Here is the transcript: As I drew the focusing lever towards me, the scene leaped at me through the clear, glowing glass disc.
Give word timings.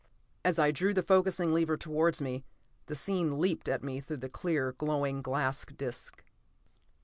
As 0.43 0.57
I 0.57 0.71
drew 0.71 0.95
the 0.95 1.03
focusing 1.03 1.53
lever 1.53 1.77
towards 1.77 2.23
me, 2.23 2.43
the 2.87 2.95
scene 2.95 3.37
leaped 3.39 3.69
at 3.69 3.83
me 3.83 3.99
through 4.01 4.17
the 4.17 4.29
clear, 4.29 4.71
glowing 4.71 5.21
glass 5.21 5.63
disc. 5.63 6.23